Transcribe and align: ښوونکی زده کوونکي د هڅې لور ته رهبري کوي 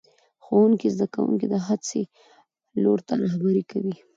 ښوونکی 0.43 0.87
زده 0.95 1.07
کوونکي 1.15 1.45
د 1.49 1.55
هڅې 1.67 2.01
لور 2.83 2.99
ته 3.07 3.13
رهبري 3.21 3.63
کوي 3.71 3.95